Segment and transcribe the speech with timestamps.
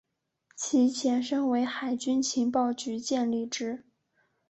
[0.55, 3.85] 其前身为海军情报局建立之。